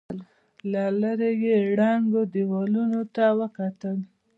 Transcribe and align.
له 0.71 0.83
ليرې 0.99 1.31
يې 1.43 1.57
ړنګو 1.77 2.21
دېوالونو 2.33 2.99
ته 3.15 3.25
وکتل. 3.39 3.97